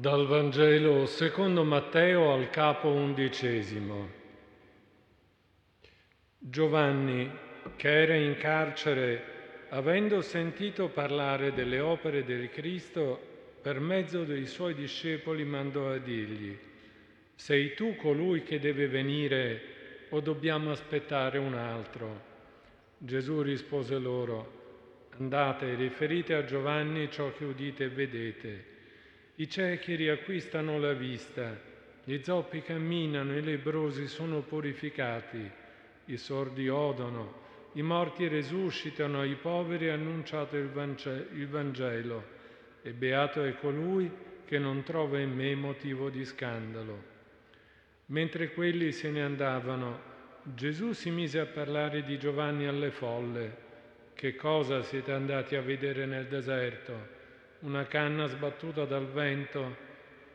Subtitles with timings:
[0.00, 4.08] Dal Vangelo secondo Matteo al capo undicesimo.
[6.38, 7.30] Giovanni,
[7.76, 13.20] che era in carcere, avendo sentito parlare delle opere del Cristo,
[13.60, 16.58] per mezzo dei suoi discepoli mandò a dirgli,
[17.34, 22.22] sei tu colui che deve venire o dobbiamo aspettare un altro?
[22.96, 28.78] Gesù rispose loro, andate e riferite a Giovanni ciò che udite e vedete.
[29.40, 31.58] I ciechi riacquistano la vista,
[32.04, 35.50] gli zoppi camminano, i lebrosi sono purificati,
[36.04, 37.40] i sordi odono,
[37.72, 40.68] i morti resuscitano, ai poveri è annunciato il
[41.48, 42.24] Vangelo,
[42.82, 44.10] e beato è colui
[44.44, 47.02] che non trova in me motivo di scandalo.
[48.08, 50.00] Mentre quelli se ne andavano,
[50.42, 53.56] Gesù si mise a parlare di Giovanni alle folle.
[54.12, 57.19] Che cosa siete andati a vedere nel deserto?
[57.60, 59.76] Una canna sbattuta dal vento,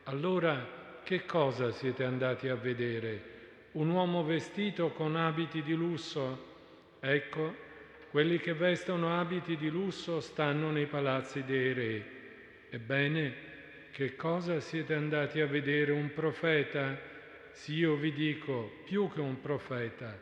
[0.04, 3.34] allora che cosa siete andati a vedere?
[3.74, 6.54] Un uomo vestito con abiti di lusso?
[7.00, 7.56] Ecco,
[8.12, 12.06] quelli che vestono abiti di lusso stanno nei palazzi dei re.
[12.70, 13.34] Ebbene,
[13.92, 15.92] che cosa siete andati a vedere?
[15.94, 16.96] Un profeta?
[17.52, 20.16] Sì, io vi dico, più che un profeta.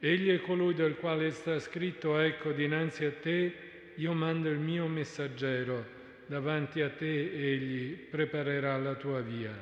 [0.00, 3.54] Egli è colui del quale sta scritto, ecco, dinanzi a te
[3.94, 5.97] io mando il mio messaggero
[6.28, 9.52] davanti a te egli preparerà la tua via.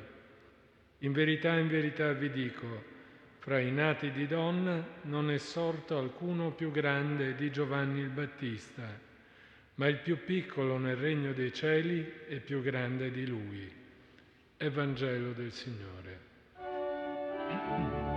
[0.99, 2.95] In verità, in verità vi dico,
[3.39, 8.83] fra i nati di donna non è sorto alcuno più grande di Giovanni il Battista,
[9.75, 13.73] ma il più piccolo nel regno dei cieli è più grande di lui.
[14.57, 16.25] Evangelo del Signore.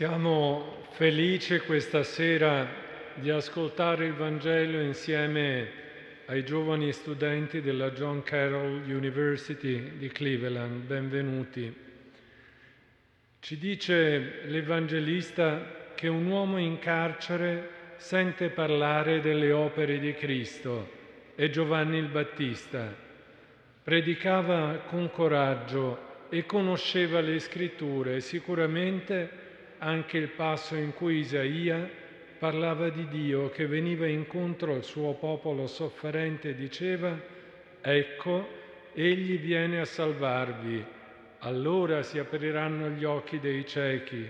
[0.00, 2.66] Siamo felici questa sera
[3.16, 5.68] di ascoltare il Vangelo insieme
[6.24, 10.84] ai giovani studenti della John Carroll University di Cleveland.
[10.84, 11.70] Benvenuti.
[13.40, 20.88] Ci dice l'Evangelista che un uomo in carcere sente parlare delle opere di Cristo.
[21.34, 22.90] È Giovanni il Battista.
[23.82, 29.48] Predicava con coraggio e conosceva le scritture e sicuramente
[29.80, 31.88] anche il passo in cui Isaia
[32.38, 37.18] parlava di Dio che veniva incontro al suo popolo sofferente e diceva,
[37.80, 38.48] ecco,
[38.92, 40.84] egli viene a salvarvi,
[41.40, 44.28] allora si apriranno gli occhi dei ciechi,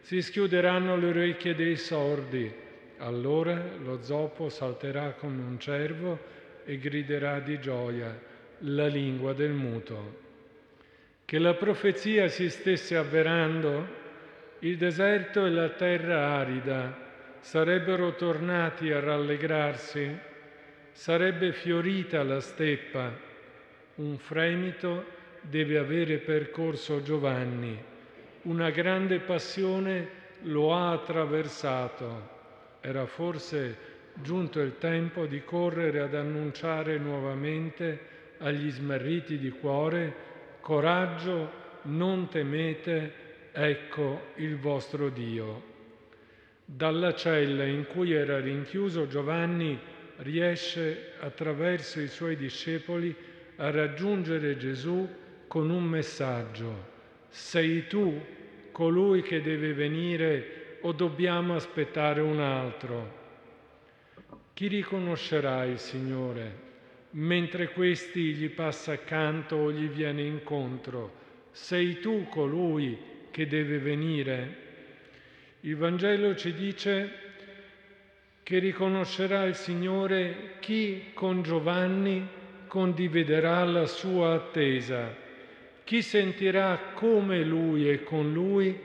[0.00, 2.52] si schiuderanno le orecchie dei sordi,
[2.98, 6.18] allora lo zoppo salterà come un cervo
[6.64, 8.18] e griderà di gioia
[8.58, 10.26] la lingua del muto.
[11.24, 14.06] Che la profezia si stesse avverando
[14.60, 17.06] il deserto e la terra arida
[17.38, 20.18] sarebbero tornati a rallegrarsi,
[20.90, 23.26] sarebbe fiorita la steppa.
[23.96, 25.04] Un fremito
[25.42, 27.78] deve avere percorso Giovanni,
[28.42, 30.08] una grande passione
[30.42, 32.36] lo ha attraversato.
[32.80, 33.76] Era forse
[34.14, 40.14] giunto il tempo di correre ad annunciare nuovamente agli smarriti di cuore,
[40.60, 45.76] coraggio, non temete, ecco il vostro Dio.
[46.64, 49.78] Dalla cella in cui era rinchiuso Giovanni
[50.18, 53.14] riesce attraverso i suoi discepoli
[53.56, 55.08] a raggiungere Gesù
[55.46, 56.86] con un messaggio.
[57.28, 58.20] Sei tu
[58.70, 63.16] colui che deve venire o dobbiamo aspettare un altro?
[64.54, 66.66] Chi riconoscerà il Signore
[67.10, 71.12] mentre questi gli passa accanto o gli viene incontro?
[71.50, 74.56] Sei tu colui che deve venire.
[75.60, 77.08] Il Vangelo ci dice
[78.42, 82.26] che riconoscerà il Signore chi con Giovanni
[82.66, 85.14] condividerà la sua attesa,
[85.84, 88.76] chi sentirà come lui e con lui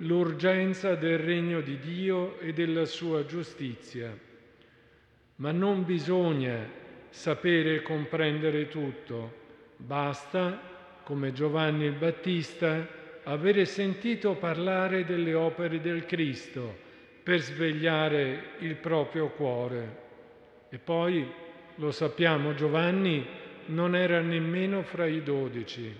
[0.00, 4.14] l'urgenza del regno di Dio e della sua giustizia.
[5.36, 6.68] Ma non bisogna
[7.08, 9.32] sapere e comprendere tutto,
[9.78, 16.90] basta, come Giovanni il Battista, avere sentito parlare delle opere del Cristo,
[17.22, 20.00] per svegliare il proprio cuore.
[20.68, 21.24] E poi,
[21.76, 23.24] lo sappiamo, Giovanni
[23.66, 25.94] non era nemmeno fra i dodici.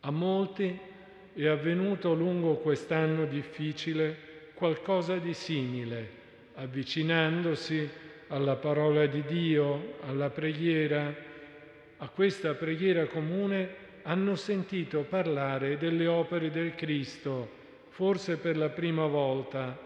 [0.00, 0.78] A molti
[1.32, 6.18] è avvenuto lungo quest'anno difficile qualcosa di simile,
[6.54, 7.88] avvicinandosi
[8.28, 11.14] alla parola di Dio, alla preghiera,
[11.98, 17.48] a questa preghiera comune hanno sentito parlare delle opere del Cristo,
[17.88, 19.78] forse per la prima volta,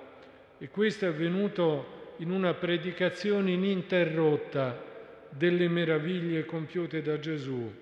[0.59, 4.83] e questo è avvenuto in una predicazione ininterrotta
[5.29, 7.73] delle meraviglie compiute da Gesù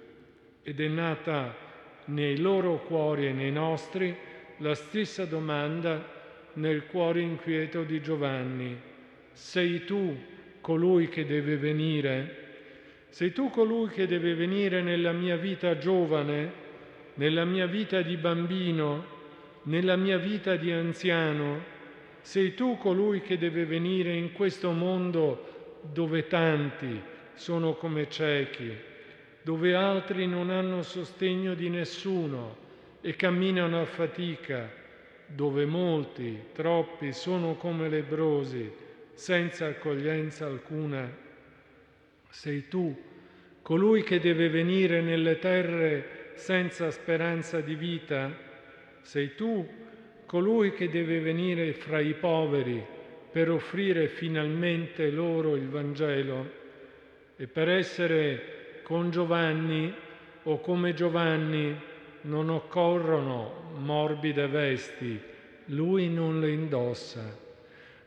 [0.63, 1.55] ed è nata
[2.07, 4.17] nei loro cuori e nei nostri
[4.59, 6.03] la stessa domanda
[6.55, 8.81] nel cuore inquieto di Giovanni.
[9.33, 10.17] Sei tu
[10.61, 12.42] colui che deve venire?
[13.13, 16.51] Sei tu colui che deve venire nella mia vita giovane,
[17.17, 19.05] nella mia vita di bambino,
[19.65, 21.63] nella mia vita di anziano?
[22.23, 26.99] Sei tu colui che deve venire in questo mondo dove tanti
[27.35, 28.75] sono come ciechi,
[29.43, 32.57] dove altri non hanno sostegno di nessuno
[33.03, 34.73] e camminano a fatica,
[35.27, 38.73] dove molti, troppi, sono come lebrosi,
[39.13, 41.32] senza accoglienza alcuna.
[42.33, 42.99] Sei tu,
[43.61, 48.35] colui che deve venire nelle terre senza speranza di vita?
[49.03, 49.69] Sei tu,
[50.25, 52.83] colui che deve venire fra i poveri
[53.31, 56.51] per offrire finalmente loro il Vangelo?
[57.37, 59.93] E per essere con Giovanni
[60.45, 61.79] o come Giovanni
[62.23, 65.21] non occorrono morbide vesti,
[65.67, 67.39] lui non le indossa.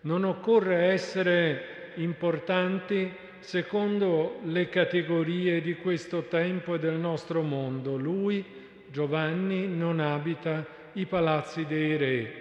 [0.02, 7.96] Non occorre essere importanti secondo le categorie di questo tempo e del nostro mondo.
[7.96, 8.44] Lui,
[8.92, 12.34] Giovanni, non abita i palazzi dei re.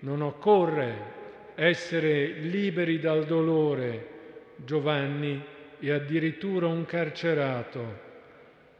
[0.00, 1.16] Non occorre
[1.54, 4.16] essere liberi dal dolore.
[4.56, 5.42] Giovanni
[5.80, 8.06] e addirittura un carcerato.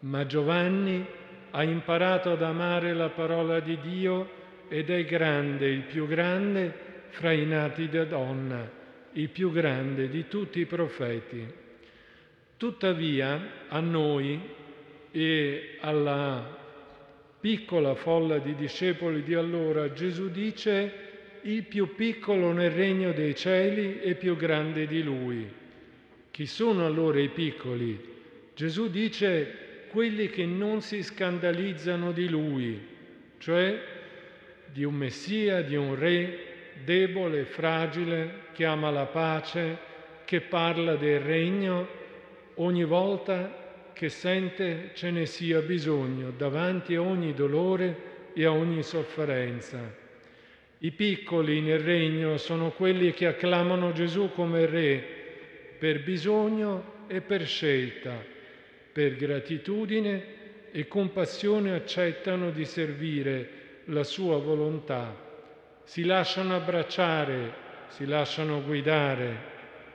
[0.00, 1.04] Ma Giovanni
[1.52, 4.28] ha imparato ad amare la parola di Dio
[4.68, 6.72] ed è grande, il più grande
[7.08, 8.70] fra i nati da donna,
[9.18, 11.44] il più grande di tutti i profeti.
[12.56, 14.40] Tuttavia a noi
[15.10, 16.56] e alla
[17.40, 21.06] piccola folla di discepoli di allora Gesù dice
[21.42, 25.48] il più piccolo nel regno dei cieli è più grande di lui.
[26.30, 27.98] Chi sono allora i piccoli?
[28.54, 32.80] Gesù dice quelli che non si scandalizzano di lui,
[33.38, 33.80] cioè
[34.72, 36.47] di un Messia, di un re
[36.84, 39.78] debole, fragile, che ama la pace,
[40.24, 41.86] che parla del regno
[42.54, 47.96] ogni volta che sente ce ne sia bisogno, davanti a ogni dolore
[48.32, 49.78] e a ogni sofferenza.
[50.78, 55.04] I piccoli nel regno sono quelli che acclamano Gesù come re,
[55.78, 58.24] per bisogno e per scelta,
[58.92, 60.36] per gratitudine
[60.70, 63.48] e compassione accettano di servire
[63.86, 65.27] la sua volontà,
[65.88, 67.50] si lasciano abbracciare,
[67.88, 69.36] si lasciano guidare,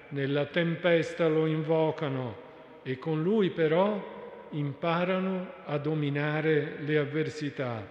[0.09, 2.35] nella tempesta lo invocano
[2.81, 7.87] e con lui però imparano a dominare le avversità.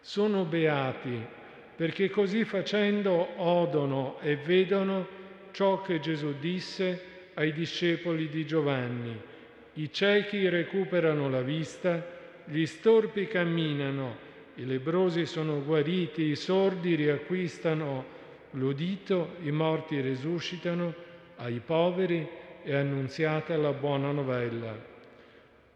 [0.00, 1.22] Sono beati
[1.76, 5.06] perché così facendo odono e vedono
[5.50, 7.02] ciò che Gesù disse
[7.34, 9.20] ai discepoli di Giovanni.
[9.74, 12.02] I ciechi recuperano la vista,
[12.46, 14.16] gli storpi camminano,
[14.58, 18.16] i lebrosi sono guariti, i sordi riacquistano
[18.52, 20.92] l'udito, i morti risuscitano,
[21.36, 22.28] ai poveri
[22.64, 24.76] è annunziata la buona novella.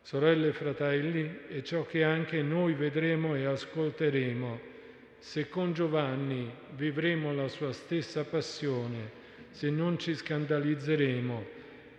[0.03, 4.71] Sorelle e fratelli, è ciò che anche noi vedremo e ascolteremo
[5.19, 9.21] se con Giovanni vivremo la sua stessa passione
[9.51, 11.45] se non ci scandalizzeremo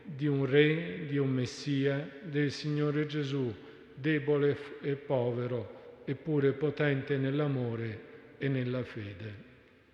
[0.03, 3.53] di un re, di un Messia, del Signore Gesù,
[3.95, 9.33] debole e povero, eppure potente nell'amore e nella fede.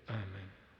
[0.05, 0.38] Amen.